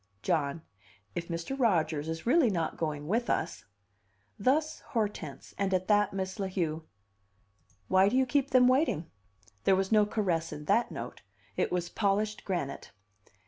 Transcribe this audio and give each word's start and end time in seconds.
"John, 0.23 0.63
if 1.13 1.27
Mr. 1.27 1.55
Rodgers 1.59 2.09
is 2.09 2.25
really 2.25 2.49
not 2.49 2.75
going 2.75 3.07
with 3.07 3.29
us" 3.29 3.65
Thus 4.49 4.79
Hortense; 4.93 5.53
and 5.59 5.75
at 5.75 5.87
that 5.89 6.11
Miss 6.11 6.39
La 6.39 6.47
Heu: 6.47 6.87
"Why 7.87 8.09
do 8.09 8.17
you 8.17 8.25
keep 8.25 8.49
them 8.49 8.67
waiting?" 8.67 9.11
There 9.63 9.75
was 9.75 9.91
no 9.91 10.07
caress 10.07 10.51
in 10.51 10.65
that 10.65 10.89
note! 10.91 11.21
It 11.55 11.71
was 11.71 11.87
polished 11.87 12.43
granite. 12.45 12.89